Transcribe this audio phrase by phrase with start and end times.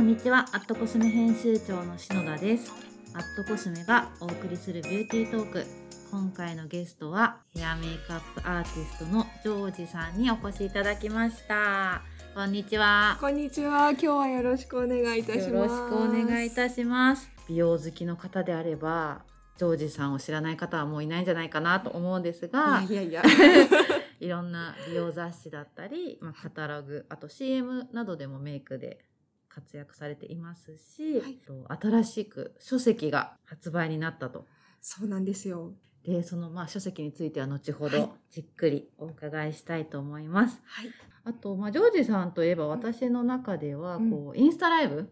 [0.00, 0.46] こんにちは。
[0.52, 2.72] アットコスメ編集長の篠田です。
[3.12, 5.66] アットコスメがお送りするビューティートーク。
[6.10, 12.00] 今回のゲストはヘアメイクアップアーティストのジョージさんにお越しいただきました。
[12.34, 13.18] こんにちは。
[13.20, 13.90] こんにちは。
[13.90, 15.50] 今日はよろしくお願いいたします。
[15.50, 17.30] よろしくお願いいたします。
[17.46, 19.20] 美容好きの方であれば
[19.58, 23.22] ジョージさんを知らない方はもういないんじゃないかなと思うんですがいやいや
[24.18, 29.04] いろんな美容雑誌だったり、まあ、カタログあと CM などでもメイクで
[29.52, 34.46] 活躍されていますし、はいと新しく書籍が発売になったと。
[34.80, 35.72] そうなんですよ。
[36.04, 40.60] でそのまあ書籍については後ほはいどじっくりお伺いしたいと思います。
[40.64, 40.90] はい。
[41.24, 45.10] あと、まあ、ジョージさんといえば私の中ではうんこう、インスタライブ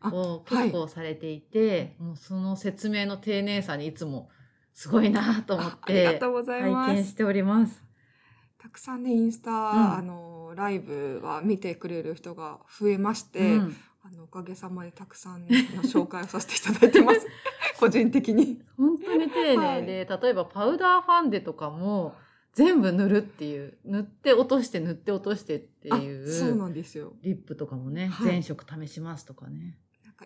[0.00, 4.28] あをはい結構されていて、もうその説明の丁寧さにいつも
[4.74, 6.90] すごいなと思っあありがてとうございます。
[6.90, 7.82] 拝見しております。
[8.58, 13.76] たくさんねインスタ、んあのライブは見てくれる人が増えまして、うん
[14.08, 15.48] あのおかげさまでたくさんの
[15.82, 17.26] 紹介をさせていただいてます。
[17.80, 18.62] 個人的に。
[18.76, 22.14] 本当に丁寧で、例えばパウダーファンデとかも
[22.52, 27.14] 全部塗るっていう塗って落として塗って落としてってあいそううなんですよ。
[27.22, 29.76] リップとかもね、はい全色試しますとかね。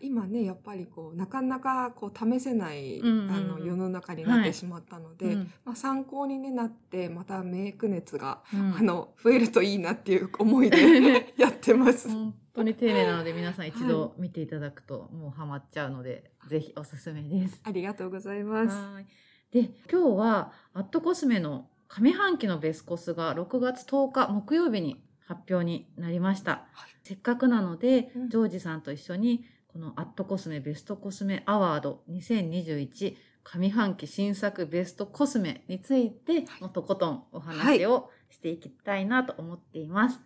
[0.00, 12.08] 今ねやっぱりこうなかなかこう試せない、うんうんうんあの世の中になってしまったので、うんまあ、参考に、ね、なってまたメイク熱が、うんあの増えるといいなっていう思いで やってます。
[12.08, 17.60] 本当に丁寧なので皆さん一度見ていただくともうハマっちゃうので、ぜひおすすめです。
[17.64, 18.76] ありがとうございます。
[18.76, 19.06] はい
[19.50, 26.68] で今日はアットコスメの上半期のベスコスが6月10日木曜日に発表になりました。
[26.72, 40.20] はいせっかくなので、うんジョージさんと一緒にこのアットコスメベストコスメアワード2021上半期新作ベストコスメについてもっとことんお話をしていきたいなと思っています。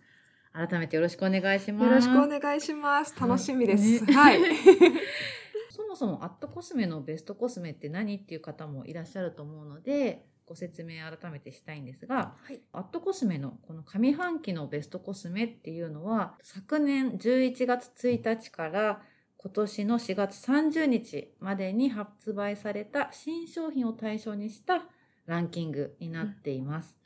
[0.51, 1.85] 改めてよろしくお願いします。
[1.85, 3.13] よろしくお願いします。
[3.19, 4.03] 楽しみです。
[4.03, 4.39] ねはい。
[5.69, 12.61] そもそもアットコスメのベストコスメって何っていう方もいらっしゃると思うので、ご説明改めてしたいんですが、はい。
[12.71, 19.01] アットコスメのこの上半期のベストコスメっていうのは、昨年11月1日から
[19.45, 24.81] 今年の4月30日までに発売された新商品を対象にした
[25.27, 26.97] ランキングになっています。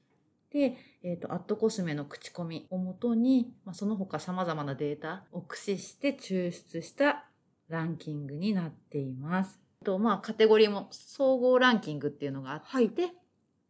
[0.49, 7.25] で、えっ、と、アットコスメの口コミをもとに、まあ、その他様々なデータを駆使して抽出した
[7.67, 9.59] ランキングになっています。
[9.83, 12.89] と、まあ、カテゴリーも総合ランキングっていうのがあって、はい。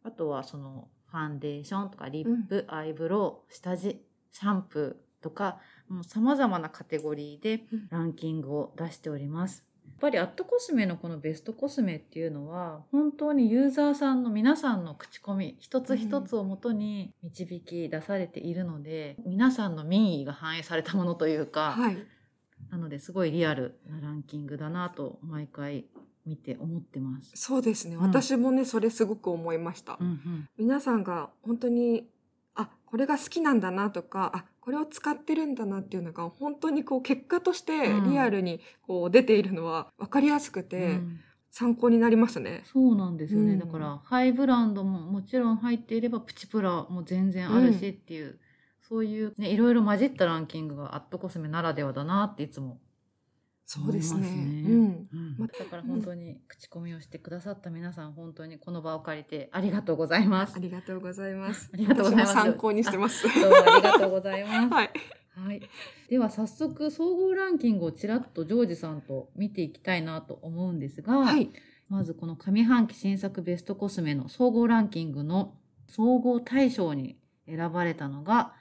[0.04, 4.00] あとはそのファンデーションとかリップ、アイブロウ、下地、
[4.30, 5.58] シャンプーとか、
[5.90, 9.64] もう様々なカテゴリーでうんランキングを出しております。
[9.86, 21.98] やっぱりアットコスメのこのベストコスメっていうのは本当にユーザーさんの皆さんの口コミ一つ一つをもとに導き出されているので、皆さんの民意が反映されたものというか、はい。
[22.70, 25.86] なのですごいリアルなランキングだなと毎回
[26.26, 27.32] 見て思ってます。
[27.34, 27.96] そうですね。
[27.96, 29.98] うん私もね、それすごく思いました。
[30.00, 32.08] うんうん皆さんが本当に、
[32.54, 38.10] あ、これが好きなんだなとか、あ、これを使ってるんだなっていうのが本当にこう結果としてうん。
[38.10, 41.20] リアルにこう出ているのは分かりやすくてうん。
[41.52, 42.62] 参考になりますね。
[42.64, 43.58] そうなんですよね、うん。
[43.58, 48.38] だからハイブランドももちろん入っていればプチプラも全然あるしっていう、
[48.88, 52.78] そういうねいろいろ混じったランキングがアットコスメならではだなっていつも
[53.72, 54.26] そうですね。
[54.26, 55.08] うん。
[55.38, 60.58] うだから本当に口コミをしてくださった皆さん本当にこの場を借りてありがとうございますあ。
[60.58, 61.70] りがとうございます。
[61.72, 63.22] ありがとうございます参考にしてます。
[63.22, 64.66] どうもありがとうございます。
[64.74, 64.90] はい。
[65.36, 65.62] はい。
[66.08, 71.52] では早速総合ランキングをちらっとジョージさんと見ていきたいなと思うんですが、はい。
[71.88, 75.54] まずこの上半期新作ベストコスメの総合ランキングの
[75.86, 78.52] 総合大賞に選ばれたのが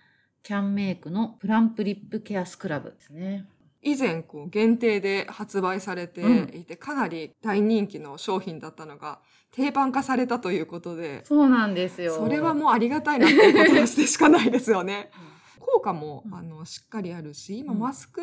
[0.44, 3.48] キャンメイクのプランプリップケアスクラブですね。
[3.82, 6.22] 以前こう限定で発売されて
[6.54, 9.20] いて、かなり大人気の商品だったのが
[9.52, 12.16] 定番化されたということで、そうなんですよ。
[12.16, 15.12] それはもうありがたいなっていうこととしてしかないですよね。
[15.60, 18.22] 効果も、うんあのしっかりあるし、今うんマスク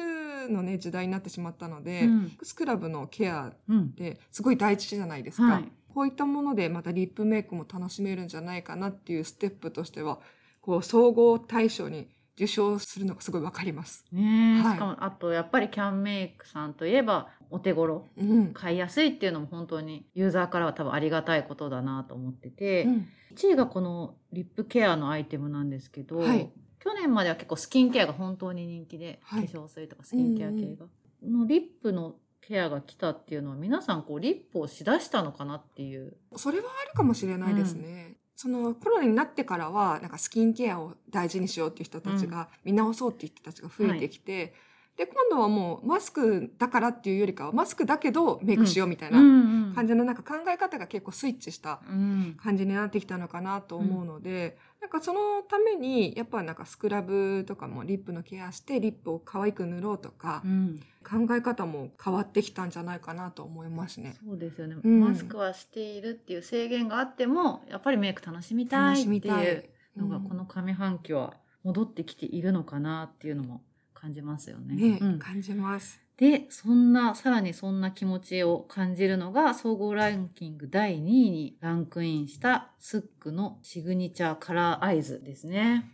[0.51, 3.81] のね時代になってしまったので、うんスクラブのケアうん。
[3.85, 5.45] ってすごい大事じゃないですか。
[5.45, 5.73] はい。
[5.95, 10.21] こういったものでまたリップメイクも楽しめるんじゃないかなっていうステップとしては、
[10.61, 14.05] こう総合大賞に受賞するのがすごいわかります。
[14.13, 14.75] ねえ、はい。
[14.75, 18.53] しかもあとやっぱりキャンメイクさんといえばお手頃うん。
[18.53, 23.09] 買いやすいっていうのも本当にユーザーからは多分ありがたいことだなと思ってて、うん。
[23.35, 26.51] 1位がこのリップケアのアイテムなんですけど、はい。
[26.79, 29.49] 去年までは結構スキンケアが本当に人気で、はい。
[29.49, 30.87] 化粧水とかスキンケア系が、
[31.23, 36.17] のリップのケアが来たっていうのは皆さんこうリップをしだしたのかなっていう。
[36.37, 38.19] それはあるかもしれないですね。
[38.37, 44.53] そのコロナになってからはなんかスキンケアを大事にしようっていう人たちが、見直そうっていう人たちが増えてきて、
[44.97, 52.37] で、今度はもうマスクだからっていうよりかは、マスクだけどメイクしようみたいなうん感じのなんか考え方が結構スイッチしたうん。
[52.43, 60.81] 感じになってきたのかなと思うので、なんかそのためにやっぱなんかスクラブとかもリップのケアしてリップを可愛く塗ろうとかう、ん。
[61.09, 64.17] 考え方も変わってきたんじゃないかなと思いますね。
[64.25, 65.01] そうですよね、うん。
[65.01, 69.65] マスクはしているっていう制限があってもやっぱりメイク楽しみたい楽っていいう。
[69.97, 70.25] のがうん。
[70.25, 71.35] この上半期は
[71.65, 73.63] 戻ってきているのかなっていうのも
[74.07, 74.75] 感じますよね。
[74.75, 76.01] ね、うん感じます。
[76.17, 81.01] でそんなさらにそんな気持ちを感じるのが総合ランキング第2位
[81.31, 85.91] にランクインしたスックのシグニチャーカラーアイズですね。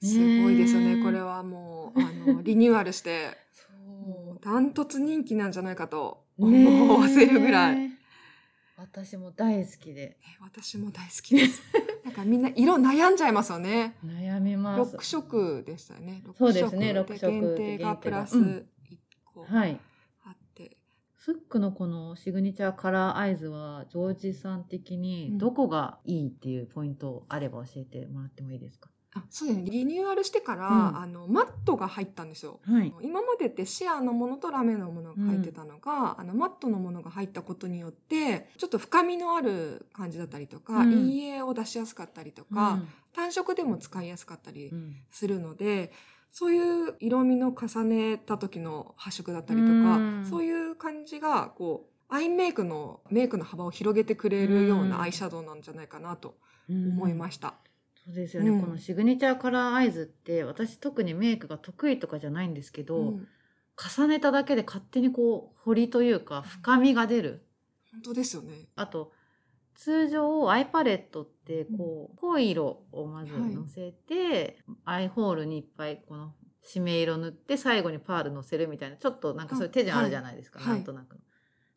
[0.00, 1.02] すごいですよね。
[1.02, 3.36] これはもう、あの、リニューアルして、
[4.40, 7.76] ダントツ人気なんじゃないかと思わせるぐらい。
[7.76, 7.98] ね
[8.76, 11.60] 私も大好きで私も大好きです。
[12.08, 13.94] なんかみんな色悩んじゃいますよね。
[14.02, 14.96] 悩みます。
[14.96, 16.24] 6色でしたよね。
[16.38, 18.96] そうですね六六色限定がプラスうん1
[19.34, 19.78] 個はい。
[20.24, 20.78] あって。
[21.18, 29.70] スックのこのシグニチャーカラーアイズはジョージさん的にうんどこがいいっていうポイントあれば教えてもらってもいいですか、あそうですね。
[29.70, 32.60] リニューアルしてから、うんあの、マットが入ったんですよ。
[32.64, 32.92] はい。
[33.00, 42.80] 今までってシアーのものとラメのものが入ってたのが、あのマットのものが入ったことによってちょっと深みのある感じだったりとか、うん陰影を出しやすかったりとか、
[43.14, 45.90] 単色でも使いやすかったりうんうんするので、
[46.30, 56.36] そういう色味の重ねた時の発色だったりとか、うんそういう感じがこうアイメイクのメイクの幅を広げてくれるようなアイシャドウなんじゃないかなと
[56.68, 57.54] 思いました。
[58.08, 63.28] そうですよね、うんこのシグニチャーカラーアイズって私特にメイクが得意とかじゃないんですけど、うん
[63.80, 67.46] 重ねただけで勝手にこう彫りというか深みが出る。
[67.92, 68.66] 本当ですよね。
[68.74, 69.12] あと
[69.76, 76.34] 通常アイパレットってこう濃い色をまずはいのせて、アイホールにいっぱいこの
[76.66, 81.20] 締め色塗って最後にパールのせるみたいなちょっとなんかそういう手順あるじゃないですか、はいなんとなくの。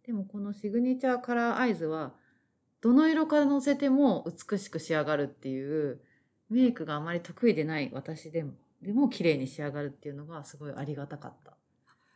[0.04, 2.16] でもこのシグニチャーカラーアイズは
[2.82, 6.02] どの色からのせても美しく仕上がるっていう
[6.52, 8.52] メイクがあまり得意でない私でも
[8.82, 11.54] でも綺麗に仕上がるっていうのがすごいありがたかった。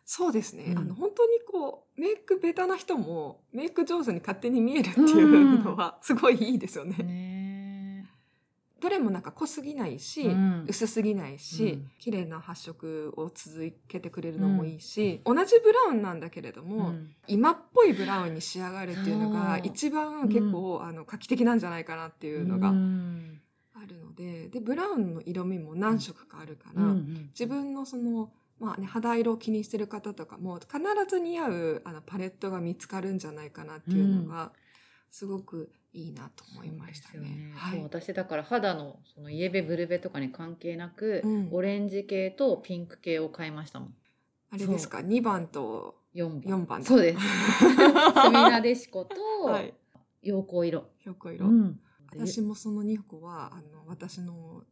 [0.04, 0.66] そうですね。
[0.70, 0.78] うん。
[0.78, 6.98] あの本当にこうメイクベタな人もメイク上手に勝手に見えるっていうのはすごいいいですよね。
[6.98, 8.10] ね
[8.82, 10.66] どれもなんか濃すぎないし、うん。
[10.68, 11.92] 薄すぎないし、うん。
[12.00, 17.16] 綺麗な発色を続けてくれるのもいいし、同じブラウンなんだけれどえも、うん。
[17.28, 23.42] 今っぽいブラウンに仕上がるっていうのが一番結構、あの画期的なんじゃないかなっていうのがうん
[23.86, 34.52] あるのででブラウンの色味も何色かあるから、うんうん自分のその、まあね、肌色を気にしてる方とかも必ず似合うあのパレットが見つかるんじゃないかなっていうのが、
[35.12, 37.54] すごくいいなと思いましたそうですよね。
[37.56, 41.50] はい、私だから肌のそのイエベブルベとかに関係なく、うん。
[41.52, 43.96] オレンジ系とピンク系を買いましたもん。
[44.52, 46.64] あれですか？2番と4番。
[46.64, 46.80] 4番。
[46.82, 47.20] だそうです。
[47.60, 47.64] ス
[48.28, 49.16] ミナデシコと
[49.46, 49.74] はい。
[50.22, 51.80] 陽光色、横色、うん
[52.20, 54.64] 私もその2個はあの私の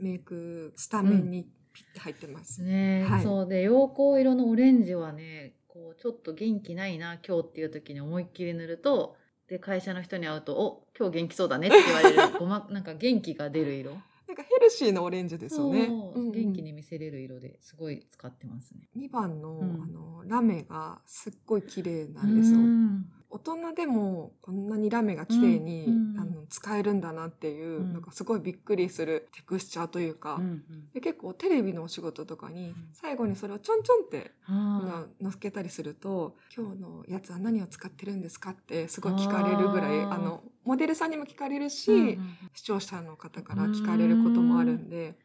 [0.00, 2.62] メイクスタメンにピッて入ってます。
[2.62, 9.16] ね、はいそうで陽光色のオレンジはねこうちょっと元気ないな今日っていう時に思いっきり塗ると
[9.48, 15.88] で会社の人に会うと「お今日元気そうだね」って言われるごま なんか元気が出る色なんかヘルシーなオレンジですよね。
[15.88, 18.86] 元気に見せれる色ですごい使ってますね。
[18.94, 22.58] 2番の,、うんあのラメがすっごい綺麗なんですよ。
[22.58, 27.92] うん大人でもこんなにラメが綺麗に、うんうんあの使えるんだなっていう、うん。
[27.92, 30.90] なんかすごいびっくりするテクスチャーというか、うんうん。
[30.94, 32.74] で結構テレビのお仕事とかにん。
[32.94, 42.36] 最後にそれをちょんちょんってあのっけたりすると「今日のやつは何を使ってるんですか?」ってすごい聞かれるぐらいあのモデルさんにも聞かれるし、ーうんうん。
[42.54, 45.18] 視聴者の方から聞かれることもあるんで。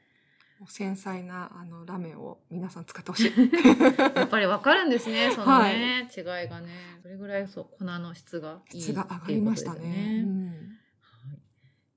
[0.67, 3.31] 繊細なあのラメを皆さん使ってほしい。
[4.15, 6.69] やっぱりわかるんですね、そのね、違いがね。
[7.01, 10.23] それぐらいそう粉の質がいい質が上がりましたね。
[10.25, 10.69] うん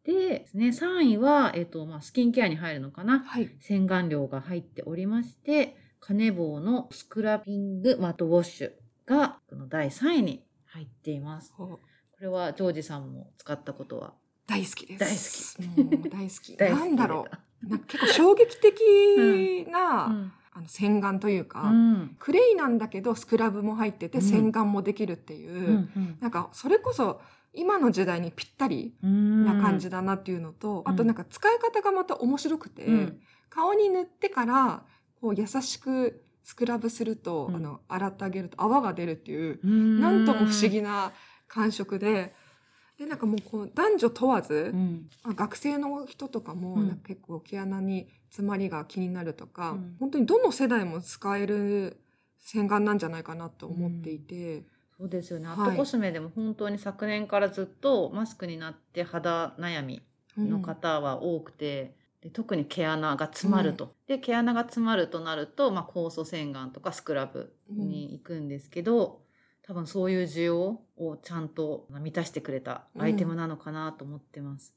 [0.04, 3.24] ででですね、3位は、えっとまあ、スキンケアに入るのかな。
[3.24, 3.50] はい。
[3.58, 8.72] 洗顔料が入っておりまして、カネボウのスクラピングマットウォッシュ
[9.04, 11.52] がこの第3位に入っています。
[11.56, 11.80] こ
[12.20, 14.14] れはジョージさんも使ったことは？
[14.46, 15.58] 大好きです。
[15.58, 15.96] 大好き。
[15.96, 16.54] もう大好き。
[16.56, 17.36] 大好きなんだろう。
[17.62, 20.32] なんか結構衝撃的な、うん。
[20.52, 22.16] あの洗顔というか、うん。
[22.18, 24.24] クレイなんだけどスクラブも入っててうん。
[24.24, 26.18] 洗顔もできるっていう、うん。
[26.20, 27.20] なんかそれこそ
[27.52, 29.44] 今の時代にぴったりうん。
[29.44, 30.92] な感じだなっていうのと、うん。
[30.92, 33.20] あとなんか使い方がまた面白くて、うん。
[33.50, 34.82] 顔に塗ってから
[35.20, 37.56] こう優しくスクラブすると、うん。
[37.56, 40.00] あの洗ってあげると泡が出るっていう、うん。
[40.00, 41.12] なんとも不思議な
[41.48, 42.34] 感触で
[42.98, 45.08] でなんかもうこう男女問わず、うん。
[45.22, 49.96] まあ学生の人とかも結構毛穴に詰まりが気になるとか、うん。
[50.00, 51.98] 本当にどの世代も使える
[52.40, 54.64] 洗顔なんじゃないかなと思っていて、
[54.98, 55.48] そうですよね。
[55.48, 55.68] アはい。
[55.68, 60.02] ットコスメでも本当に昨年からずっとマスクになって肌悩み
[60.38, 63.94] うんの方は多くて、で特に毛穴が詰まると。
[64.06, 69.20] で、毛穴が詰まるとなると、まあ、酵素洗顔とかスクラブに行くんですけど、
[69.66, 74.74] 多分そういう需要をちゃんと満たしてくれたアイテムなのかなと思ってます。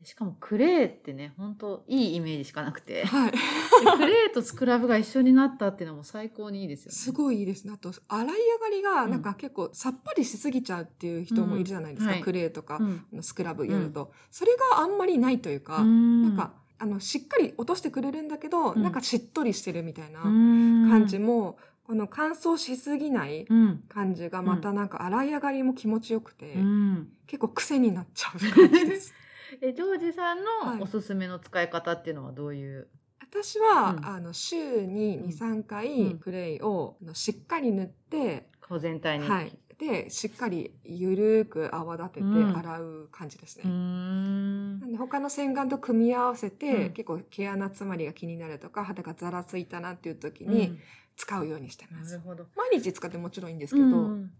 [0.00, 6.96] でしかもクレーってね、本当いいイメージしかなくて、ではい、クレーとスクラブが一緒になったっていうのも最高にいいですよね。
[6.96, 7.72] すごいいいですね。
[7.72, 8.36] あと洗い上が
[8.70, 12.24] りがうんなんか結構さっぱりしすぎちゃうっていう人もいるじゃないですか、うんはい。
[12.24, 12.80] クレーとか、
[13.20, 18.82] スクラブやると、それがあんまりないというか、ななんかあのしっかり落としてくれるんだけど、うん。
[18.82, 23.82] なんかしっとりしてるみたいな感感じも、この乾燥しすぎないうん。
[23.88, 27.08] 感じがまたなんか洗い上がりも気持ちよくて、うん。
[27.26, 29.14] 結構癖になっちゃう感じです。
[29.60, 30.78] え、ジョージさんはい。
[30.78, 32.88] のおすすめの使い方っていうのはどういう、
[33.20, 34.06] 私は、うん。
[34.06, 35.26] あの週にうん。
[35.28, 36.18] 23う回ん。
[36.18, 39.28] クレイをあのしっかり塗って、顔全体に。
[39.28, 42.56] はい、でしっかりゆるく泡立ててうん。
[42.56, 43.64] 洗う感じですね。
[43.66, 44.80] うーん。
[44.80, 46.92] なんで他の洗顔と組み合わせて、うん。
[46.92, 50.78] 結構毛穴詰まりが気になるとか肌がざらついたなっていう時にうん
[51.16, 52.20] 使うようにしてます。
[52.56, 54.30] 毎日使ってもちろんいいんですけど、うん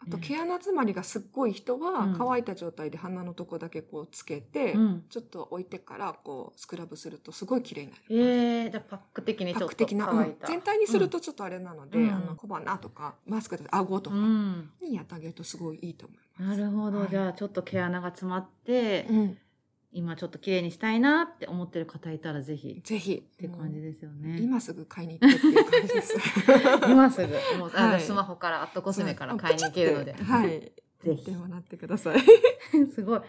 [0.00, 5.04] あと毛穴詰まりがすっごい人は、うん乾いた状態で鼻のとこだけこうつけて、うん。
[5.10, 8.02] ちょっと置いてからこうスクラブするとすごい綺麗になる。
[8.10, 10.46] えー、じゃあパック的にちょっと乾いた。
[10.46, 14.70] うん全体にするとちょっとあれなので、うんあの小鼻とかマスクで顎とうかん。
[14.80, 16.58] にやってあげるとすごいいいと思います。
[16.60, 17.00] なるほど。
[17.00, 19.38] はいじゃあちょっと毛穴が詰まって、うん、
[19.90, 24.38] 今ちょっと綺麗にしたいなって思ってる方いたらぜひぜひって感じですよね。
[24.40, 26.16] 今すぐ買いに行ってっていう感じです。
[26.86, 27.28] 今すぐ、
[27.58, 30.12] もう、あはいスマホから、アットコスメから買いに行けるので。
[30.12, 30.72] はい。
[31.00, 31.36] ぜひで。
[31.36, 32.20] もらってください。
[32.94, 33.20] すごい。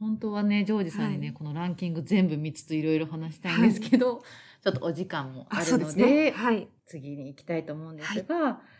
[0.00, 4.22] 本当はね、ジョージさんにね、はいこのランキング全部3つといろいろ話したいんですけど、
[4.62, 6.68] ちょっとお時間もあるので、はい。
[6.86, 8.24] 次に行きたいと思うんですが、えっ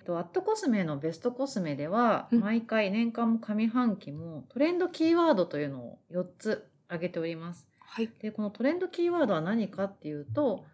[0.04, 7.68] とアットコスメのベストコスメでは、うん毎回年間も上半期もトレンドキーワードというのを4つ挙げております。
[7.80, 8.10] はい。
[8.20, 10.64] で、このトレンドキーワードは何かっていうと、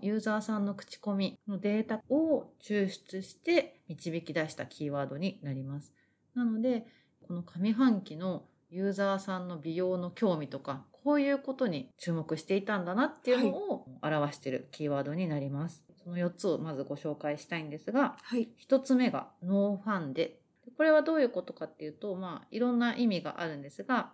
[0.00, 5.92] ユーザーさんの口コミのデータを抽出して導き出したキーワードになります。
[6.34, 6.86] なので、
[7.26, 15.82] この上半期のユーザーさんの美容の興味とか、こういうことに注目していたんだなっていうのを表しているキーワードになります。
[16.04, 18.48] その4つをまずご紹介したいんですが、はい。
[18.68, 20.40] 1つ目がノーファンデ。
[20.76, 24.12] これはどういうことかっていうと、まあ、いろんな意味があるんですが、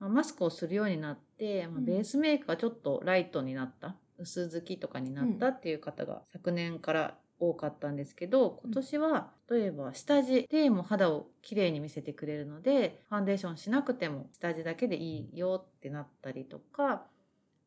[0.00, 1.84] まあマスクをするようになって、まあうん。
[1.84, 17.06] ベースメイクがちょっとライトになった、薄付きとかになったっていう方が昨年から多かったんですけど、今年は例えば下地でも肌をきれいに見せてくれるので、ファンデーションしなくても下地だけでいいよってなったりとか、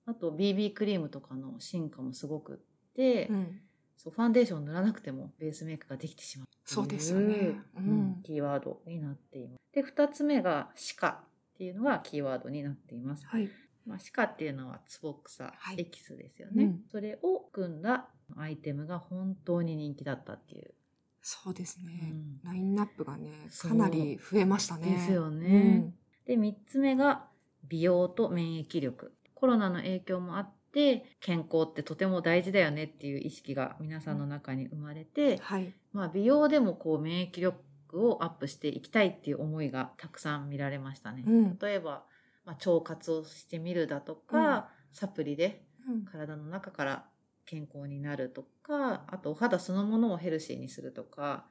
[0.06, 2.58] あと BB クリームとかの進化もすごくっ
[2.96, 3.62] て、うん。
[3.98, 7.36] そうファンデーション塗らなくてもベースメイクができてしまうっていそうですよね。
[7.78, 8.12] ううん。
[8.12, 9.60] んキーワードになっています。
[9.74, 11.24] で、二つ目が歯科
[11.64, 13.26] っていうのがキーワードになっています。
[13.26, 13.50] はい。
[13.86, 20.74] まあ、歯科っていうのはツボ草はいエキスですよね、うんそれを組んだアイテムが本当に人気だったっていう。
[21.22, 21.94] そうですうね。
[21.94, 24.90] んラインナップがね、かなり増えましたね。
[24.90, 25.94] ですよね
[26.26, 27.26] で、三つ目が
[27.70, 29.14] 美容と免疫力。
[29.34, 35.38] コロナの影響もあって、健康ってとても大事だよねっていう意識が皆さんの中に生まれて、うん。
[35.40, 35.74] はい。
[35.94, 37.58] まあ、美容でもこう免疫力
[38.00, 41.24] をアップしていきたいっていう思いがたくさん見られましたね。
[41.26, 42.04] うん例えば、
[42.46, 47.06] まあ、腸活をしてみるだとか、サプリでうん体の中から
[47.46, 51.46] 健康になるとか、あとお肌そのものをヘルシーにするとか、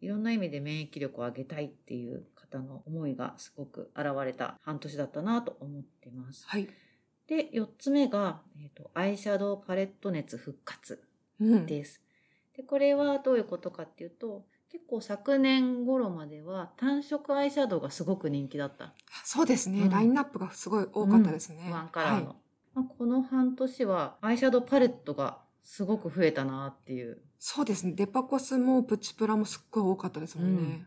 [0.00, 6.46] いろんな意味で免疫力を上げたいっていう方の思いがすごく現れた半年だったなと思っています。
[6.46, 6.68] はい。
[7.26, 11.02] で、4つ目が、えーとアイシャドウパレット熱復活。
[11.40, 11.66] うん。
[11.66, 12.00] です。
[12.56, 18.92] で、これはどういうことかっていうと、結構昨年頃までは単色アイシャドウがすごく人気だった。
[19.24, 21.68] そうですね、うんラインナップがすごい多かったですね。
[21.72, 22.28] ワンカラーの。
[22.28, 22.36] はい
[22.74, 27.20] まあ、この半年はアイシャドウパレットがすごく増えたなっていう。
[27.38, 27.92] そうですね。
[27.92, 30.86] デパコスもプチプラもすっごい多かったですもんね。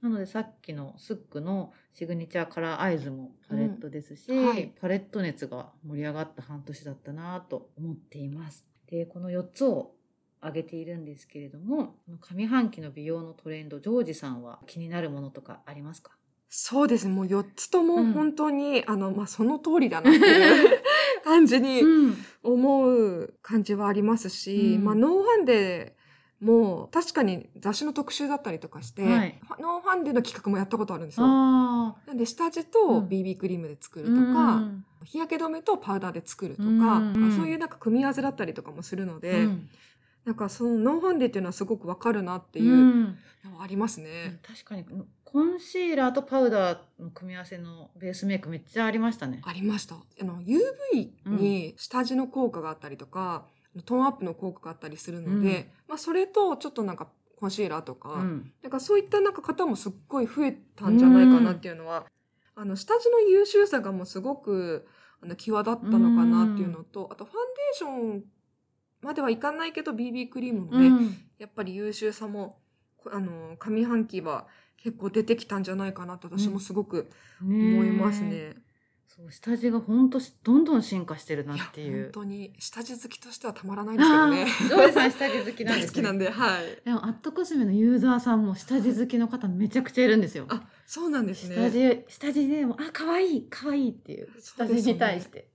[0.00, 8.64] なのでさっきのスックのシグニチャーカラーアイズもパレットですし、うんはいパレット熱が盛り上がった半年だったなと思っています。
[8.86, 9.92] で、この4つを
[10.40, 16.12] 挙げているんですけれども、上半期の美容のトレンド、ジョージさんは気になるものとかありますか？
[16.50, 17.14] そうですね。
[17.14, 18.12] もう4つともうん。
[18.12, 20.80] 本当に、あの、まあ、その通りだなっていう
[21.22, 22.16] 感じに うん。
[22.42, 24.84] 思う感じはありますし、うん。
[24.84, 25.96] まあ、ノーファンデ
[26.40, 29.40] もう確かに雑誌の特集だったりとかして、はい。
[29.58, 31.26] ノンファンデの企画もやったことあるんですよ。
[31.26, 34.84] あなんで下地うとん BB クリームで作ーるとか、うん。
[35.04, 37.16] 日焼け止めとパウダーで作るとか、うん。
[37.24, 39.68] うんそういうなんか組み合わせだったりとかもするので、うん
[40.24, 44.40] なんかそのノンファンデっていうのはすごくわかるなってういうんのはありますね。
[44.42, 44.84] 確かに
[45.24, 49.40] コンシーラーとパウダーの組み合わせのベースメイクめっちゃありましたね。
[49.44, 49.94] ありました。
[49.94, 53.46] あの UV に下地の効果があったりとか、
[53.84, 62.06] トーンアップの効果があったりするので、うんまあそれとちょっとなんかコンシーラーとか、うんなんかそういったなんか方もすっごい増えたんじゃないかなっていうのは、
[62.54, 64.86] あの下地の優秀さがもうすごく
[65.22, 68.24] あの際立ったのかなっていうのと、あとファンデーション
[69.02, 72.58] まではいかないけど BB クリームのね、うんやっぱり優秀さも
[72.96, 77.08] こあの上半期は結構出てきたんじゃないかなと私もすごく
[77.40, 78.30] 思いますね。
[78.32, 78.56] え
[79.06, 82.10] そう下地が本当どんどん進化してるなっていいや本う。
[82.12, 84.42] 当に下地好きとしてはたまらないですけどね。
[84.46, 86.82] あージョージさん下地好きなんです、ね、大好きなんで、はい。
[86.84, 90.46] でもアットコスメのユーザーさんも下地好きの方めちゃくちゃいるんですよ。
[90.48, 92.04] あ、そうなんです下ね。
[92.08, 95.48] 地下地でもあ可愛い可愛いっていう下地に対して。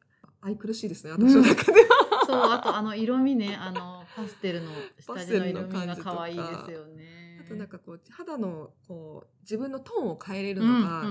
[0.45, 2.02] 愛くるしいですね、私の中では。
[2.25, 7.39] そうあとあの色味ねあの パステルの下地の色味が可愛いですよね。
[7.45, 11.03] あとなんかこう肌のこう自分のトーンを変えれるうんのが、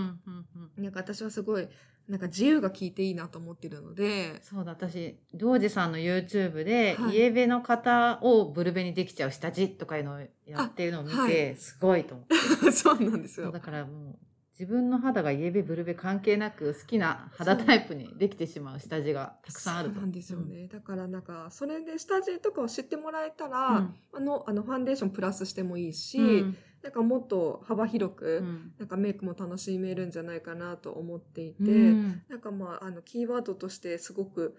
[0.76, 1.68] なんか私はすごい
[2.08, 7.16] なんか自由が効いていいなと思ってるので、そうだ私ジョージさんの YouTube で、はい。
[7.16, 11.56] イエベの方をブルベにできちゃう下地とかいうのをやってるのを見て、あはい。
[11.56, 12.72] すごいと思って。
[12.72, 13.52] そうなんですよ。
[13.52, 13.60] だ。
[13.60, 14.18] からもう
[14.58, 19.94] 自分の肌がイエベブルベ関係なく好きな肌タイプにできてしまう下地がたくさんあると。
[19.94, 20.68] そうなんですよね。
[20.68, 23.94] だからなんかそれで下地とかを知ってもらえたら、うん。
[24.12, 26.56] あのあのファンデーションプラスしてもいいし、うん。
[26.82, 28.72] なんかもっと幅広く、うん。
[28.78, 32.22] なんかメイクも楽しめるんじゃないかなと思っていて、うん。
[32.28, 34.56] なんかまああのキーワードとしてすごく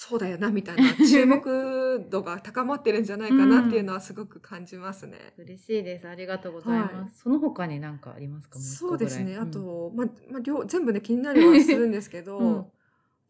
[0.00, 5.18] そうだよなみたいな注目度が高まってるんじゃないかなっていうのはすごく感じますね。
[5.38, 6.06] 嬉しいです。
[6.06, 7.10] ありがとうございます、はい。
[7.14, 8.60] その他に何かありますか？
[8.60, 9.36] そうですね。
[9.36, 9.50] あうん。
[9.50, 12.66] と、まあ、まあ、両全部ね気になりはするんですけど、 うん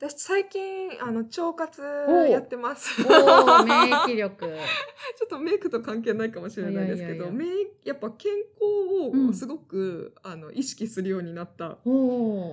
[0.00, 3.02] 私最近あの腸活おやってます。
[3.02, 4.46] 免疫力。
[5.18, 7.32] ちょっとメイクと関係ないかもしれないですけど、いやいやいや。
[7.32, 7.48] メイ
[7.84, 9.28] やっぱ健康うん。
[9.30, 11.78] をすごく、あの意識するようになった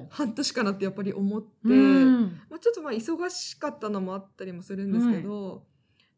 [0.09, 2.21] 半年かなってやっぱり思って、うん。
[2.49, 5.67] まあ、ちょっとまあ忙しかったのもあったりもするんですけど、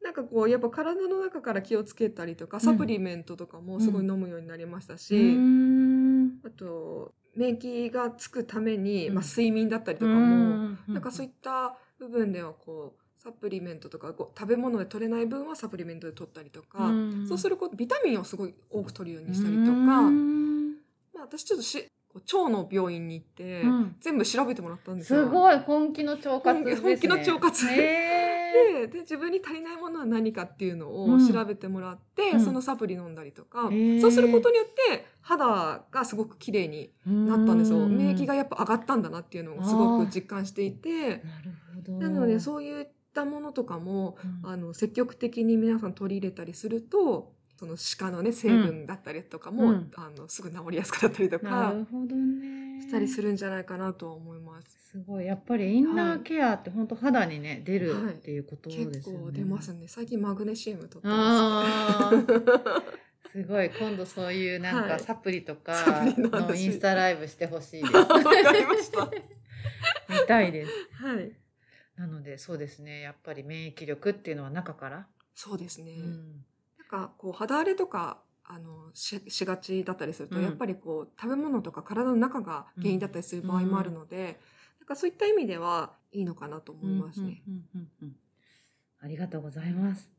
[0.02, 6.40] なんかこうやっぱ体の中から気をつけたりとかサプリメントとかもすごい飲むようになりましたし、うん。
[6.46, 9.16] あと免疫がつくために、うん。
[9.16, 10.78] まあ、睡眠だったりとかうも、ん。
[10.88, 16.92] なんかそういった部分ではこうサプリメントとかこう食べ物で取れない分はサプリメントで取ったりとか、
[17.28, 20.76] そうするることビタミンをすごい多く取るようにしたりとか、うん。
[21.14, 21.86] まあ、私ちょっとし
[22.18, 23.96] 腸の病院に行って、うん。
[24.00, 25.24] 全部調べてもらったんですよ。
[25.24, 26.90] すごい本気の腸活ですね。
[26.90, 27.68] 本気の腸活。
[27.68, 28.18] へ
[28.88, 31.16] でで自分に足りないものは何かっていうのうん。
[31.16, 32.40] を調べてもらって、うん。
[32.40, 34.02] そのサプリ飲んだりとか、へー。
[34.02, 37.80] そうすることによって肌がすごく綺麗にーなったんですよ。
[37.80, 37.98] うん。
[37.98, 41.24] 免疫がやっぱ上がったんだなっていうのをすごく実感していて。
[41.88, 44.50] なのでそういったものとかもうん。
[44.50, 49.92] あの積極的に皆さん取り入れたりするとその歯科のね成分だったりとかも、うん。
[49.96, 52.82] あのすぐ治りやすくなったりとなかるほどね。
[52.82, 54.78] したりするんじゃないかなとは思います。
[54.92, 55.26] すごい。
[55.26, 58.14] やっぱりインナーケアって本当肌にね出るはい。
[58.14, 59.88] っていうことですよね、結構出ますね。
[59.88, 62.84] 最近マグネシウム取ってまあー。
[63.32, 63.72] すごい。
[63.72, 64.90] 今度そういうなんはい。
[64.92, 67.98] かサプリとかのインスタライブしてほしいですす。
[67.98, 69.10] わかりました。
[70.10, 70.72] 見たいです。
[70.94, 71.32] はい。
[71.96, 73.02] なのでそうですね。
[73.02, 75.94] やっぱり免疫力っていうのは中から、そうですね。
[75.94, 76.46] うん
[76.92, 84.40] なんかこう肌荒れとかあのししがちだったりすると、うんやっぱりこう食べ物とか体の中が原因だったりする場合もあるので、
[84.80, 87.44] なんかそういった意味ではいいのかなと思いますね。
[87.48, 88.16] うんうんうんうん
[89.00, 90.10] ありがとうございます。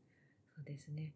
[0.55, 1.13] そうですね。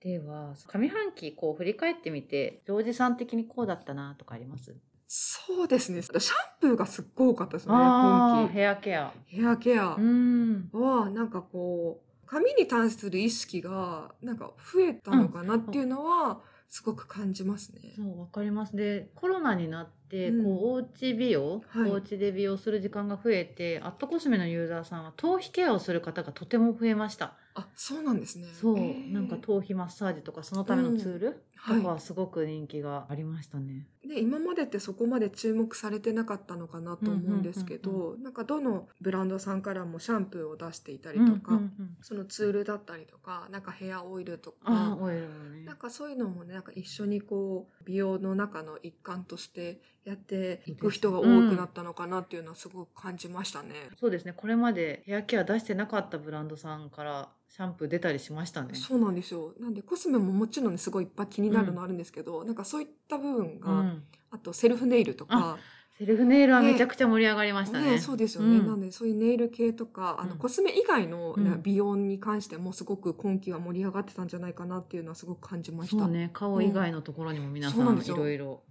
[0.00, 4.74] では上半期こう振り返ってみてジョージさん的にこうだったなとかあります？
[5.06, 6.02] そうですね。
[6.02, 6.20] シャン
[6.60, 7.74] プーがすっごい多かったですね。
[7.74, 9.12] 今ヘアケア。
[9.28, 10.70] 期ヘアケアうん。
[10.72, 17.92] はなんかこう髪に対する意識がなんか増えたのかなっていうのはすごく感じますね。
[17.94, 18.74] そうわかります。
[18.74, 27.34] でコロナになって、うんこうおうち美容、はいおうちで美容する時間が増えてアットコスメのユーザーさんは頭皮ケアをする方がとても増えました。
[27.54, 28.46] あ、そうなんですね。
[28.52, 33.86] そう、へーなんか頭皮マッサージとかそのためのツールはいとかはすごく人気がありましたね。
[34.06, 53.70] で今までってそこまで注目されてなかったのかなと思うんですけど、うんなんかどのブランドさんからもシャンプーを出していたりとか、うんうんうんそのツールだったりとかなんかヘアオイルとかねなんかそういうのもねなんか一緒にこう美容の中の一環としてやっていく人が多くなったのかなっていうのはすごく感じましたね。
[53.98, 58.74] そうですねこれまでヘアケア出してなかったブランドさんからシャンプー出たりしましたね。
[58.74, 59.54] そうなんですよ。
[59.60, 63.93] なんでコスメももちろんねすごいいっぱい気になるのあるんですけど、なんかそういった部分が、うん
[64.30, 65.58] あとセルフネイルとか、
[65.98, 67.92] セルフネイルはめちゃくちゃ盛り上がりましたね。
[67.92, 76.04] ね、そうですよね、うんなんでそういうネイル系とかあの、うんコスメ以外の、ねうん美容に関してもすごく今期は盛り上がってたんじゃないかなっていうのはすごく感じました。
[76.04, 78.62] そうね顔以外のところにも皆さんですよんいろいろ。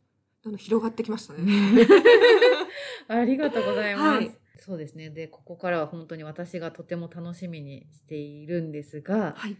[0.43, 1.87] どんどん広がってきましたね。
[3.07, 4.03] ありがとうございます。
[4.17, 5.09] はいそうですね。
[5.09, 9.57] で、ここからは本当に私がとても楽しみにしているんですが、はい、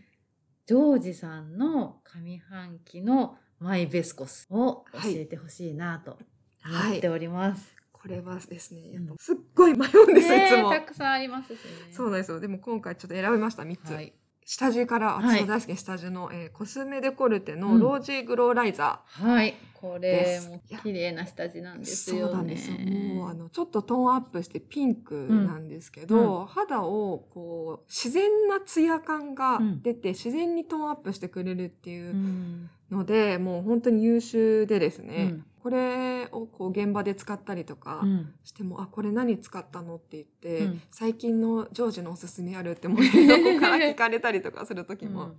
[0.66, 6.18] ジョージさんの上半期のマイベスコスを教えてほしいなと
[6.66, 7.74] 思っております。
[7.94, 8.82] これはですね、
[9.18, 10.70] すっごい迷うんですいつも。
[10.70, 11.54] たくさんあります。
[11.92, 12.42] そうなんですよ。
[12.42, 13.94] でも今回ちょっと選びました、3つ。
[13.94, 14.14] はい。
[14.46, 19.54] 下地から、はい私の大好きな下地の、えーコスメデコルテうんのロージーグローライザはい。
[19.74, 21.80] これも綺麗な下地なんー。
[21.80, 22.22] ですよね。
[22.26, 22.78] そうなんですよ。
[22.78, 35.46] もう、あの、ちょっとトーンアップしてピンクなんですけど、肌を、こう、自然なツヤ感が出て、自然にトーンアップしてくれるっていううんので、もう本当に優秀でですね、うん。
[35.62, 38.34] これをこう現場で使ったりとかうん。
[38.44, 40.82] しても、あ、これ何使ったのって言って、うん。
[40.92, 45.32] 最近のジョージのおすすめあるってもう横から聞かれたりとかする時も、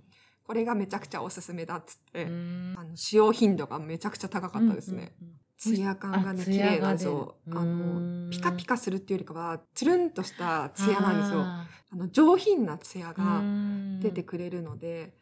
[0.43, 2.75] これがめちゃくちゃおすすめだっつって、うん。
[2.77, 5.13] あの使用頻度がめちゃくちゃ高かったですね。
[5.21, 5.35] うんうんうん。
[5.57, 7.37] ツヤ感がね、あ綺麗なんですよ。
[7.49, 11.41] あの、ピカピカするっていうよりかは、つるんとしたツヤなんですよ。
[11.41, 13.99] ああの、上品なツヤーがうん。
[14.01, 15.13] 出てくれるので、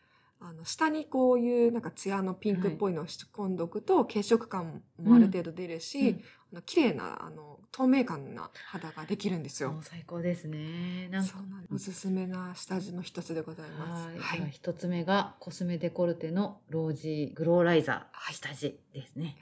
[0.46, 9.80] あの、下にこういうなんかツヤのピンクっぽいのを仕込んどくと、血色感もある程度出るし、うんあの綺麗な、あの、透明感な肌ができるんですよ。
[9.82, 11.08] 最高ですね。
[11.10, 11.36] なんか
[11.74, 14.08] おすすめな下地の一つでございます。
[14.08, 14.20] はい。
[14.20, 19.38] はいでは一つ目がコスメデコルテのロージーグローライザー下地ですね。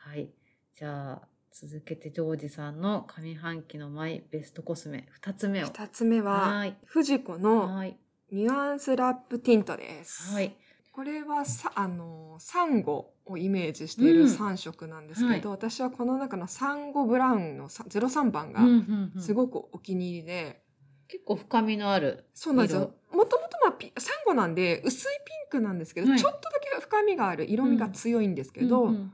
[0.00, 0.18] はい。
[0.18, 0.30] はい。
[0.74, 5.66] じゃあ続けてジョージさんの上半期のマイベストコスメ二つ目を。
[5.66, 6.76] 二つ目は、はい。
[6.84, 7.96] フジコのはい。
[8.32, 10.32] ニュアンスラップティントです。
[10.32, 10.56] はい。
[10.92, 20.62] これはさ、あの、サンゴをイメージしているうん3色なんですけど、私はこの中のサンゴブラウンのさ03番がうんうんうんすごくお気に入りで、
[21.08, 22.24] 結構深みのある。
[22.34, 22.94] そうなんですよ。
[23.12, 29.12] もともとまあピサンゴなんで薄いピンクなんですけど、はいちょっとだけ深みがある色味が強いんですけど、うんうん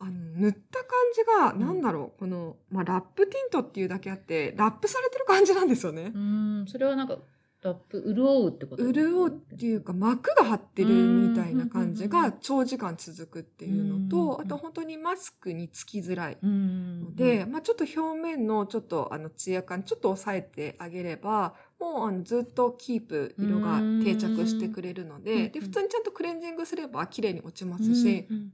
[0.00, 6.12] あの塗った感じが、なんだろう、この、まあ、ラップティントっていうだけあって、ラップされてる感じなんですよね。
[6.14, 6.58] うん。
[6.58, 7.16] うんそれはなんか
[7.64, 8.92] ラップ潤うってこと？
[8.92, 28.52] 潤うっていうか膜が張ってるみたいな感じが長時間続くっていうのと、うんあと本当にマスクにつきづらいうんので、まあちょっと表面のちょっとあのツヤ感ちょっと抑えてあげれば、もうあのずっとキープ色が定着してくれるのうんで、で、普通にちゃんとクレンジングすれば綺麗に落ちますし、うんうん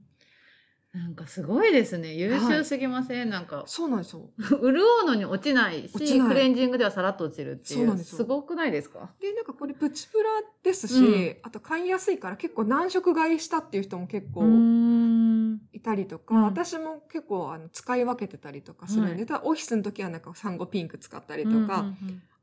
[0.92, 2.14] なんかすごいですね。
[2.14, 4.28] 優秀すぎません、なんかそうなんですよ。
[4.60, 4.72] 潤
[5.04, 6.20] うのに落ちないしい。
[6.20, 7.78] クレンジングではさらっと落ちるっていう。
[7.78, 8.24] そうなんですよ。
[8.24, 9.08] ごくないですか？
[9.20, 10.24] で、なんかこれプチプラ
[10.64, 11.36] ですし、うん。
[11.42, 15.29] あと買いやすいから結構何色買いしたっていう人も結構、ん
[15.72, 16.42] いたりとか、うん。
[16.44, 19.26] 私も結構あの使い分けてたりとかするんで、はい。
[19.26, 21.86] ただオフィスの時はなんかサンゴピンク使ったりとか、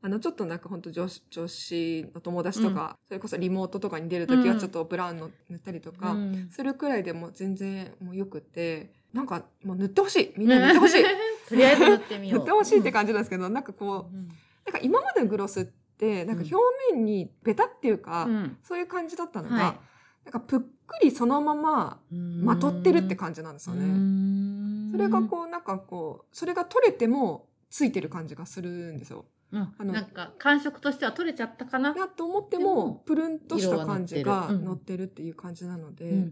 [0.00, 6.16] あのちょっとなんか本当女子女子の友達とか、それこそリモートとかに出る時はちょっとブラウンの塗ったりとか、
[6.50, 11.04] するくらいでも全然もうよくてなんかもう塗ってほしいみんな塗ってほしい。
[11.48, 12.38] とりあえず塗ってみよう。
[12.40, 14.28] 塗ってほしいって感じなんですけど、なんかこううん
[14.68, 16.56] なんか今までのグロスってなんか表
[16.92, 18.56] 面にベタっていうか、うん。
[18.62, 19.80] そういう感じだったのが、は
[20.28, 23.86] なんかぷっくりそのままいまとってるって感じなんですよね。
[23.86, 29.24] ねそれがこうなんかこうそれが取れてもついてる感じがするんですよ。
[29.50, 29.74] うん。
[29.78, 31.94] あのなんか感触としては取れちゃったかな？
[31.94, 35.08] なと思ってでももプルンとした感じが乗ってる。
[35.08, 36.28] っていう感じなので、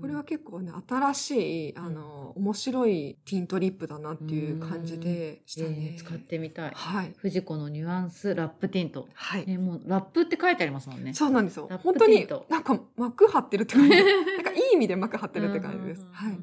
[0.00, 5.94] これは結構ね新しいあの面白いティントリップだなっていう感じでしたね。
[5.94, 6.72] えー使ってみたい。
[6.74, 7.14] はい。
[7.16, 9.08] フジコのニュアンスラップティント。
[9.14, 11.14] はい、ねもうラップって書いてありますもんね。
[11.14, 11.68] そうなんですよ。
[11.82, 13.90] 本当になんか膜張ってるって感じ。
[13.96, 16.06] なんかいい意味で膜張ってるって感じです。
[16.12, 16.38] はい。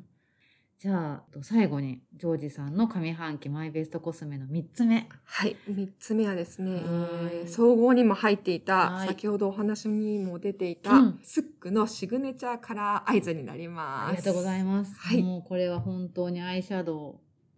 [0.81, 5.07] じゃあ最後にジョージさんの上半期マイベストコスメの3つ目。
[5.25, 5.55] はい。
[5.67, 6.81] 三つ目はですね、はい。
[6.81, 9.07] えー総合にも入っていた、はい。
[9.09, 11.19] 先ほどお話にも出ていた、うん。
[11.21, 14.09] スックのシグネチャーカラーアイズになります。
[14.09, 15.21] ありがとうございます、はい。
[15.21, 17.15] もうこれは本当にアイシャドウ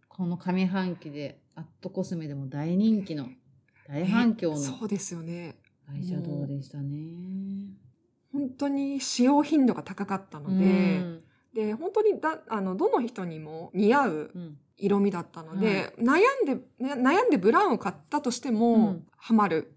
[0.10, 3.30] この上半期でアットコスメでも大人気の
[3.88, 5.56] 大反響のそうですよね。
[5.90, 7.70] アイシャドウでしたね。
[8.34, 11.23] 本当に使用頻度が高かったので、うん
[11.54, 14.58] で、本当にだ、あの、どの人にも似合ううん。
[14.76, 19.08] 色味だったので、悩んで、ね悩んでブラウンを買ったとしても、うん。
[19.18, 19.76] ハマる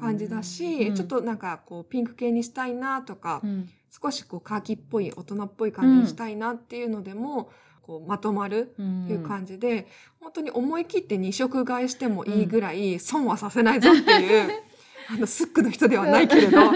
[0.00, 0.94] 感じだし、うん。
[0.94, 3.68] ちょっとなんかこう、ピンク系にしたいなとか、うん。
[3.90, 7.50] 少しこうカーキっぽい大人っぽい感じにしたいなっていうのでも、
[7.82, 9.86] こうまとまるうんっていう感じで、
[10.20, 14.50] 本当に思い切って2色買いしてもいいぐらい損はさせないぞっていう、
[15.08, 16.72] あのスックの人ではないけれどわ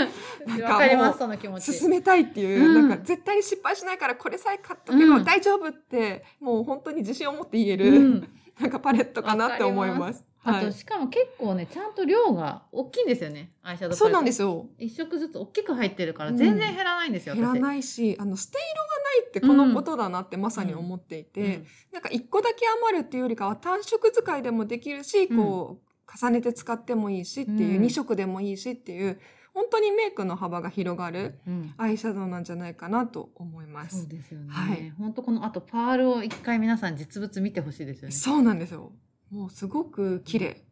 [0.46, 2.88] なんか進めたいっていう、うん。
[2.88, 5.24] なんか絶対に失敗しないからこれさえ買っとけばうん。
[5.24, 8.28] 大丈夫って、もう本当に自信を持って言える、うん。
[8.60, 10.24] なんかパレットかなって思います。
[10.38, 10.64] はい。
[10.64, 14.68] あとしかも結構ねちゃんと量が大きいんですよねアイシャドウそうなんですよ。
[14.78, 16.36] 一色ずつ大きく入ってるからうん。
[16.36, 25.86] 全然減らないんですよ、減ら私ないし、あの、捨て色がないってこのことだなってまさに思っていて、なんか一個だけ余るっていうよりかは単色使いでもできるし、こう、
[26.20, 29.20] 重ねて使ってもいいしっていう、うん二色でもいいしっていう、
[29.55, 34.09] 本当にメイクの幅が広がるうんうんアイシャドウなんじゃないかなと思いまそうす。
[34.09, 38.92] ですよね、はい本当このあとパールを一回皆さん実物見てほしいですよねそうなんですよ。
[39.31, 40.62] もうすごく綺麗。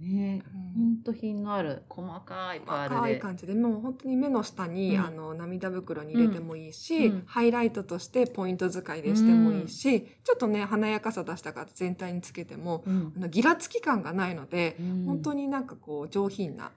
[0.00, 0.42] ね。
[0.52, 0.94] うん。
[0.94, 2.96] 本当品のある細かいパールで。
[2.96, 5.06] 可愛い感じでもう本当に目の下に、うん。
[5.06, 7.22] あの涙袋に入れてもいいし、うん。
[7.26, 13.12] ハイライトとしてポイント使いでしてもいいし、ちょっとね華やかさ出したから全体につけてもうん。
[13.16, 16.72] あのギラつき感がないので、本当にになんかこう上品な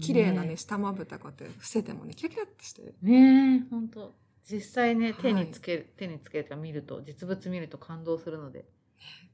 [0.00, 0.56] 綺麗なねね。
[0.56, 2.82] 下まぶたこうやって伏せてもねキラキラってして。
[3.00, 4.12] ね本当
[4.44, 5.14] 実際ねはい。
[5.14, 8.64] 手につける、手につけるか見ると実物見ると感動するので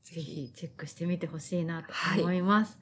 [0.05, 0.53] ぜひ。
[0.55, 2.79] チェックしてみてほしいなと思います。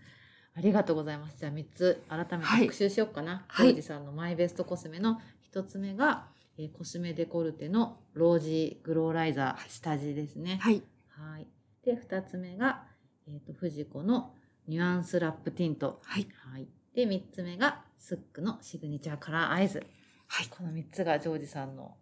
[0.57, 1.39] ありがとうございます。
[1.39, 3.45] じゃあ3つ改めてはい復習しようかな。
[3.47, 5.21] はいジョージさんのマイベストコスメの
[5.53, 6.27] 1つ目が、
[6.59, 10.59] えーコスメデコルテのロージーグローライザー下地ですね。
[10.63, 11.47] はいはい。
[11.85, 12.85] で2つ目が、
[13.29, 14.33] えー、とフジコの
[14.67, 16.01] ニュアンスラップティント。
[16.03, 16.67] はいはい。
[16.95, 19.85] で3つ目がスックのシグニチャーカラーアイズ。
[20.27, 21.97] はいこの3つがジョージさんの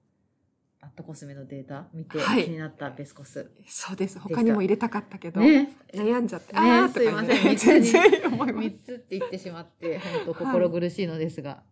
[0.85, 2.45] アットコスメのデータ見てはい。
[2.45, 3.51] 気になったベスコス。
[3.67, 4.19] そうです。
[4.19, 5.73] 他にも入れたかったけど、ね。
[5.95, 6.61] 悩んじゃって、ね。
[6.61, 7.57] あすいません。
[7.57, 8.69] 全然思います。
[8.69, 11.63] 3つって言ってしまって本当心苦しいのですが、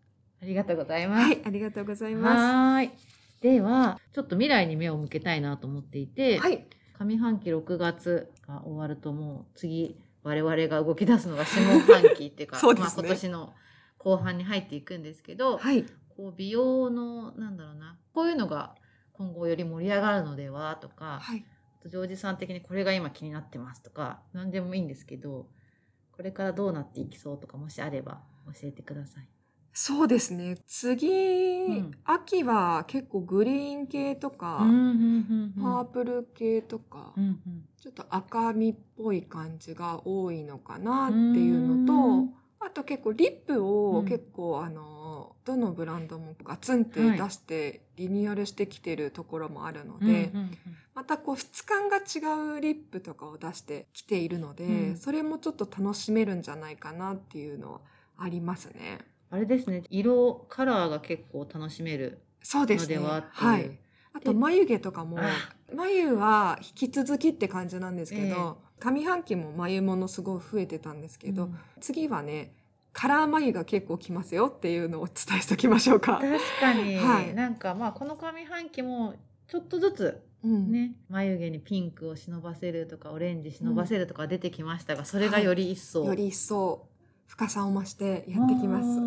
[0.40, 1.26] ありがとうございます。
[1.26, 2.90] はいありがとうございまはーい。
[3.42, 6.66] ではちょっと未来に目を向けたいなと思っていて、すはい。
[6.98, 13.02] 上半期6月が終わるともう次我々が動き出すのが下半期っていうか そうですね。
[13.02, 13.54] まあ、今年の
[13.98, 15.84] 後半に入っていくんですけど、はい。
[16.16, 18.74] こう美容のなんだろうなこういうのが
[19.22, 21.44] 今後より盛り上がるのではとか、はい。
[21.88, 25.48] ジョージさん的にこれが今気になってますとか何でもいいんですけど
[26.12, 29.28] これからどうなっていきそうとかもしあれば教えてください。
[29.74, 30.58] そうですね。
[30.66, 31.08] 次、
[31.66, 31.90] ん。
[32.04, 37.64] 秋は結構グリーン系とか、パープル系とか、うんうん。
[37.80, 43.96] ちょっと赤みっぽい感じが多いのかなっていうのと、あと結構リップうん。
[43.98, 50.58] を結構、あのどのブランドもガツンって出してリニューアルしてきてるところもあるので、うんうんうん。
[50.94, 54.96] またこう質感が違うリップとかを出してきているので、うん。
[54.96, 57.80] それもちょっと楽しめるんじゃないかなっていうのは
[58.18, 58.98] ありますね。
[59.30, 59.82] あれですね。
[59.90, 63.46] 色カラーが結構楽しめるのそうではっていう。
[63.46, 63.78] はい。
[64.14, 65.22] あと眉毛とかもあ。
[65.74, 68.30] 眉は引き続きって感じなんですけええ。
[68.30, 71.58] ど、上半期も眉ものすごい増えてたんですけど、うん。
[71.80, 72.52] 次はね
[72.92, 76.20] カラー眉が結構きますよっていうのをお伝えしておきましょうか。
[76.20, 77.34] 確かに、 はい。
[77.34, 79.14] なんかまあこの上半期も
[79.46, 80.72] ちょっとずつうん。
[80.72, 86.88] ね、眉毛にピンクを忍ばせるとかオレンジ忍ばせるとか出てきましたが、それがより一層、より一層
[87.28, 89.00] 深さを増してやってきます。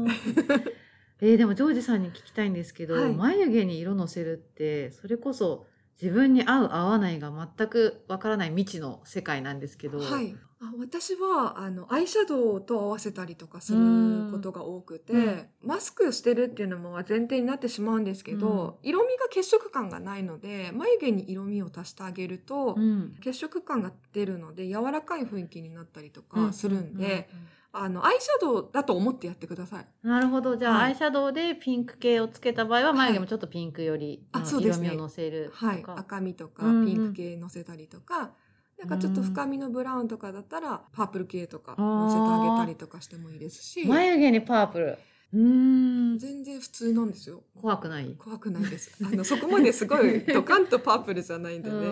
[1.22, 3.14] えーでもジョージさんに聞きたいんですけど、はい。
[3.14, 5.66] 眉毛に色のせるってそれこそ
[6.02, 15.48] 自分に合う合わないが全くわからない未知の世界なんですけど、はい、あ私はあのアイシャドウと合わせたりとかすることが多くて、うん。
[15.64, 23.16] マスクしてるっていうのも前提になってしまうんですけど、色味が血色感がないので眉毛に色味を足してあげると、うん。
[23.24, 27.40] 血色感が出るので柔らかい雰囲気になったりとかするんで、うう
[27.78, 29.86] あのアイシャドウだと思ってやってください。
[30.04, 30.56] うんなるほど。
[30.56, 30.86] じゃあ、はい。
[30.86, 34.88] アイシャドウでピンク系をつけた場合は眉毛もちょっとピンクよりあのそうですね。
[34.88, 36.86] 色味をのせるとか、はい、赤みとかうんうん。
[36.86, 38.32] ピンク系のせたりとか、
[38.80, 44.98] なんかちょっと深みのブラウンとかだったらパープル系とかのせてあげたりとかしてもいいですし、眉毛にパープル。
[45.34, 46.18] うーん。
[46.18, 47.44] 全然普通なんですよ。
[47.62, 48.16] 怖くない。
[48.18, 48.92] 怖くないです。
[49.04, 51.88] あのそこまですごいドカンとパープルじゃないんでね。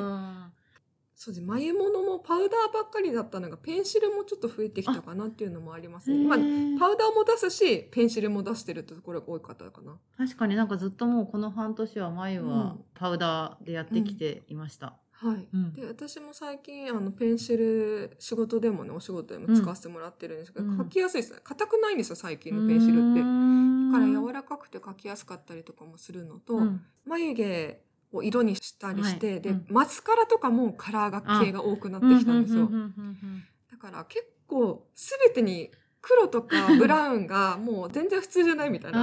[1.27, 6.27] うんそうです眉物もパウダーばっかりだったのがペンシルもちょっと増えてきたかなっていうのもありますね。
[6.27, 9.97] まあパウダーも出すしペンシルも出してるところが多い方かな。
[10.17, 14.97] 確かになんかずっともうこの半年は眉はうんパウダーでやってきていました。
[15.11, 15.47] はい。
[15.53, 23.21] うんで私も最近あのペンシル仕事でもねお仕事でも使わせてもらってるんですけど、うん書きやすいですね硬くないんですよ最近のペンシルって。
[23.21, 27.81] だから柔らかくて書きやすかったりとかもするのと、うん眉毛
[28.13, 32.69] を色にしたりして、で、はいうんマスカラとかもカラーが系が多くなってきたんですよ。
[33.71, 35.71] だから結構全てに
[36.01, 38.99] 黒とか ブラウンがもう全然普通じゃないみたいな。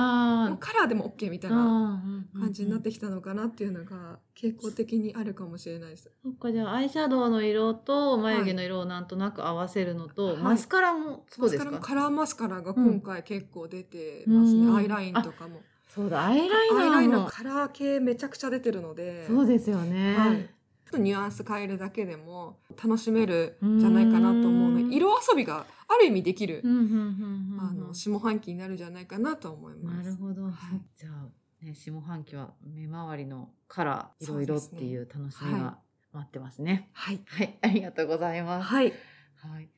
[0.49, 2.03] もうあカラーでも OK みたいあな
[2.35, 6.11] 感感じになってきたのかなっていうのが傾向的にあるかもしれないです。
[6.23, 11.71] そっかじゃあアイシャドウの色と眉毛の色をなんとなく合わせるのと、はいマスカラもそうですか？
[11.71, 14.67] マスカラもカラーマスカラが今回結構出てますね。
[14.67, 15.63] うんアイラインとかも。
[15.95, 19.27] そうだアイライナーもアイラインのカラー系めちゃくちゃ出てるので。
[19.27, 20.37] そうですよね、はい。
[20.37, 26.63] ちょっとニュアンス変えるだけでも楽しめるんじゃないかなと思うのうんで、色遊びがある意味できる、
[27.93, 30.05] 下半期になるんじゃないかなと思います。
[30.05, 30.53] なるほど、はい
[30.97, 35.79] じゃあ、ね、下半期は目周りのカラーいろいろっていう楽しみが
[36.13, 37.21] 待ってますねはい。
[37.27, 38.93] はい、ありがとうございます、はい。
[39.37, 39.69] はい、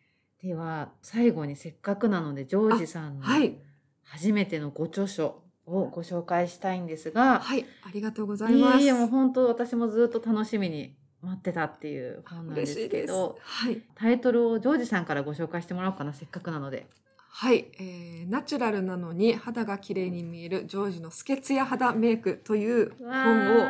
[0.42, 3.56] では最後にせっかくなのでジョージさんのはい。
[4.04, 7.64] 初めてのご著書をご紹介したいんですが、はい。
[7.84, 8.78] ありがとうございます。
[8.78, 12.88] いえいえもう本当私もずっと楽しみに待ってたっていう本なんです。
[12.88, 13.80] けどはい。
[13.94, 16.86] タイトルをジョージさんからご紹介してもらおうかなせっかくなので
[17.34, 23.66] はい、えー、ナチュラルなのに肌が綺麗に見えるジョージのスケツヤ肌メイクという本を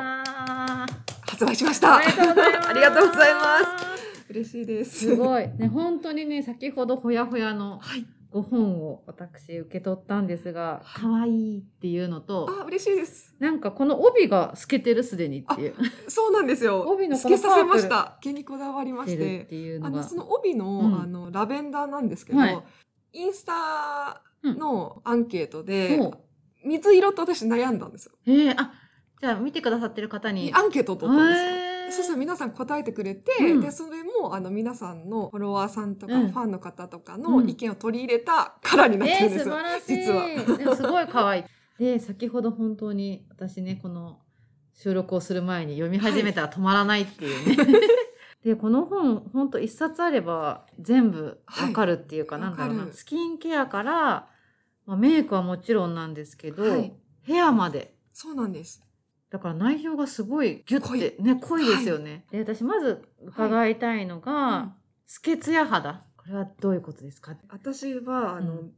[1.26, 1.96] 発売しました。
[1.96, 4.31] おめでとうございます ありがとうございます。
[4.31, 4.98] 嬉しいです。
[5.00, 8.05] すごいね本当にね先ほどほやほやのはい。
[8.32, 13.34] ご本を私受け取ったんですが可愛いっていうのとあ、嬉しいです。
[13.38, 15.74] なんかこの帯が透けてるすでにっていう
[16.08, 16.82] そうなんですよ。
[16.82, 18.18] 帯の透けさせました。
[18.22, 19.16] 毛にこだわりまし。
[19.16, 22.62] ててていうのがあのその帯の、うんあのラベンダーなんですけど、はい
[23.14, 26.18] インスタのアンケートで、ほう
[26.64, 28.12] 水色と私悩んだんですよ。
[28.26, 28.72] えー、あ
[29.20, 31.46] じゃあ見てくださってる方にアンケートを取ったんですよ。
[31.50, 31.62] へー
[31.92, 33.61] そうしたら皆さん答えてくれて、うん。
[33.61, 36.33] でそれもあの皆さんのフォロワーさんとか、うん。
[36.33, 37.22] ファンの方とかうん。
[37.22, 39.55] の意見を取り入れたカラーになってえー、るんですよ。
[39.55, 39.96] 素晴らしい。
[40.57, 40.76] 実は。
[40.76, 41.44] すごい可愛い。
[41.78, 44.20] で先ほど本当に私ねこの
[44.74, 47.78] 収録をする前に読み始めたら止まらないっていうね、
[48.44, 52.44] でこの本本当一冊あれば全部わかるっていうか、はい。
[52.44, 52.92] なんだろうな。
[52.92, 54.28] スキンケアから、
[54.87, 56.92] まあ、メイクはもちろんなんですけど、はい。
[57.22, 57.96] ヘアまで。
[58.12, 58.83] そうなんです。
[59.32, 62.26] だから内容がすごいギュッてね濃いですよね。
[62.30, 64.72] で私まず伺いたいのが、うん。
[65.06, 66.04] スケツヤ肌。
[66.16, 67.34] これはどういうことですか？
[67.48, 68.72] 私はあの、うん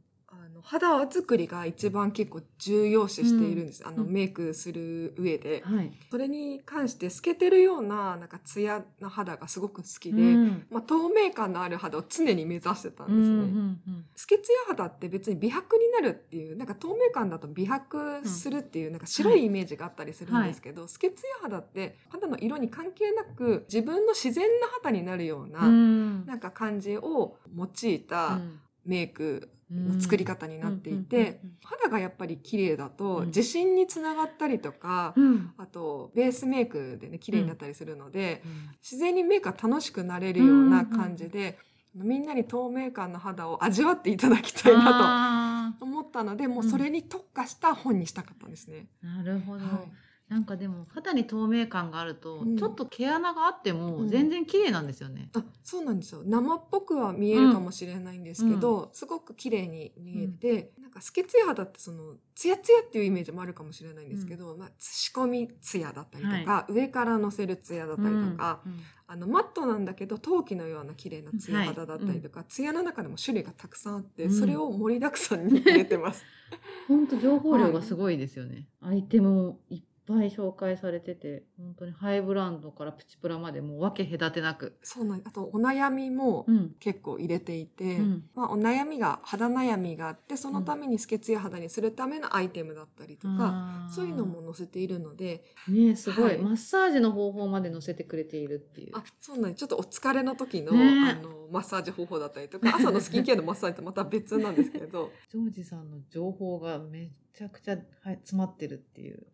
[0.45, 4.11] あの肌作りが一番結構重要視しているんです、あのうん。
[4.11, 5.91] メイクする上で、はい。
[6.11, 10.67] それに関して透けてるようななんかツヤな肌がすごく好きで、うん。
[10.69, 13.35] まあ、透明感のある肌を常に目指してたんうんですね。
[13.35, 13.41] うん
[13.87, 26.25] うん透けツヤ肌って別に美白になるっていうなんか透明感だと美白するっていうなんか白いイメージがあったりするんですけど、透けツヤ肌って肌の色に関係なく自分の自然な肌になるような、うん。
[26.25, 28.39] なんか感じを用いた
[28.85, 29.54] メイクの
[29.99, 33.25] 作り方になっていうんて、肌がやっぱり綺麗だとうん。
[33.27, 35.25] 自信につながったりとか、うん。
[35.25, 38.51] うんあとベースメイクでね綺麗になったりするので、うん。
[38.81, 41.57] 自然にメイクが楽しくなれるような感じで、
[41.95, 48.87] みんなに透明感の肌を味わっていただきたいなあと思ったのでもうそれに特化した本にしたかったんですね。
[49.03, 49.91] ーなるほど、はい
[50.27, 52.57] なんかでも肌に透明感があると、うん。
[52.57, 54.09] ちょっと毛穴があってもうん。
[54.09, 55.29] 全然綺麗なんですよね。
[55.35, 56.23] あそうなんですよ。
[56.25, 74.33] 生っぽくは見えるかもしれないんですけど、すごく綺麗に見えて、なんか透けツヤ肌ってそのツヤツヤっていうイメージもあるかもしれないんですけど、まあ、仕込みツヤだったりとか、上からのせるツヤだったりとか、うんあのマットなんだけど陶器のような綺麗なツヤ肌だったりとか、ツヤの中でも種類がたくさんあって、うん。
[74.33, 76.25] それを盛りだくさんに入れてます。
[76.87, 78.67] 本当情報量がすごいですよね。
[78.81, 84.77] アイテムもいっぱい紹介されてて、本当にハイブランドからプチプラまでもう分け隔てなく。
[84.83, 86.75] そうなんあとお悩みもうん。
[86.79, 98.97] 結構入れていて、うんまあ、お悩みが肌悩みがあってそのために透けツヤ肌にするためのアイテムだったりとか、あーそういうのも載せているのでねすごい、はいマッサージの方法まで載せてくれているっていう。
[98.97, 109.25] あそうなんちょっとお疲れの時の,、ねあのマッサージ方法だったりとか朝のスキンケアのマッサージとまた別なんですけどジョージさんの情報がめちゃくちゃ、はい、詰まってるっていう。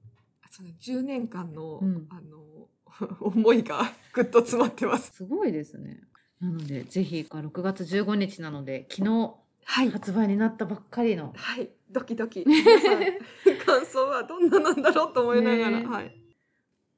[0.52, 2.68] その10年間の,、うんあの
[3.22, 5.14] 思いが ぐっと詰まってます。
[5.14, 6.02] すごいですね。
[6.42, 9.34] なので、ぜひ、6月15日なので、昨日
[9.64, 11.34] はい発売になったばっかりの。
[11.38, 12.44] はい、ドキドキ。
[12.46, 13.00] 皆さん、
[13.66, 16.16] 感想はどんななんだろうと思いながら、ねはい。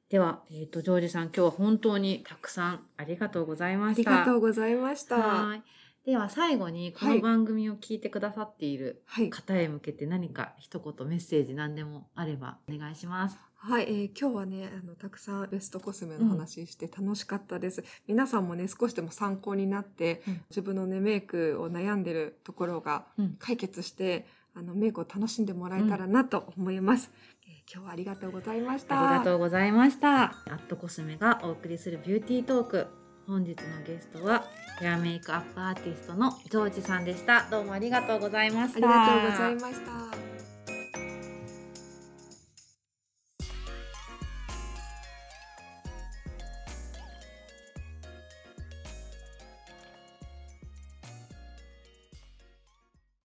[0.09, 4.19] では、えっ、と、ジョージさん、今日は本当にたくさんありがとうございまありした。
[4.19, 5.17] がとうございました。
[5.17, 5.63] ははい。
[6.05, 13.39] では、最後に、こはいの番組を聞いてくださっているい、方へ向けて何か一言メッセージ何でもあればお願いします。
[13.55, 17.85] はい、えー今日はね、あのたくさんベストコスメの話して楽しかったです。
[18.05, 27.13] 皆さんもね、少しでも参考になって、うん自分のねメイクを悩んでるところがうん解決して、あのメイクを楽しんでもらえたらなと思います。
[27.47, 29.09] えー今日はありがとうございました。
[29.09, 30.23] ありがとうございました。
[30.23, 33.02] アットコスメがお送りするビューティートーク。
[33.27, 33.55] 本日の
[33.85, 34.45] ゲストは
[34.79, 40.32] ヘアメイクアップアーティストのジョージさんでしたどうもありがとうございましたありがとうございました。